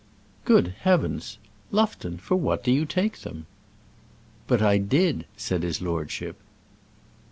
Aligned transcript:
Good 0.45 0.69
heavens! 0.79 1.37
Lufton, 1.69 2.17
for 2.17 2.35
what 2.35 2.63
do 2.63 2.71
you 2.71 2.87
take 2.87 3.19
them?" 3.19 3.45
"But 4.47 4.59
I 4.59 4.79
did," 4.79 5.27
said 5.37 5.61
his 5.61 5.79
lordship. 5.79 6.37